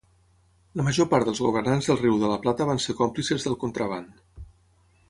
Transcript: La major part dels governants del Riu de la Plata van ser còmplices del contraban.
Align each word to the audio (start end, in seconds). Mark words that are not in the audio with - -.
La 0.79 0.85
major 0.87 1.09
part 1.11 1.29
dels 1.29 1.41
governants 1.47 1.91
del 1.91 2.01
Riu 2.01 2.17
de 2.25 2.33
la 2.33 2.41
Plata 2.47 2.69
van 2.71 2.83
ser 2.87 2.97
còmplices 3.03 3.47
del 3.49 3.61
contraban. 3.67 4.11